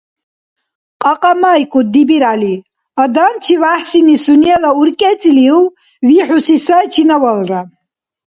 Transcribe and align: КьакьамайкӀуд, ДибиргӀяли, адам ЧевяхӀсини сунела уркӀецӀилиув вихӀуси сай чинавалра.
КьакьамайкӀуд, 1.01 1.87
ДибиргӀяли, 1.93 2.55
адам 3.03 3.33
ЧевяхӀсини 3.43 4.15
сунела 4.23 4.71
уркӀецӀилиув 4.79 5.73
вихӀуси 6.07 6.57
сай 6.65 6.85
чинавалра. 6.93 7.61